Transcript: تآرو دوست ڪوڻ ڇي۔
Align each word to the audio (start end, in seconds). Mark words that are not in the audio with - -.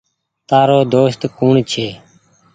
تآرو 0.49 0.79
دوست 0.93 1.21
ڪوڻ 1.37 1.53
ڇي۔ 1.71 1.87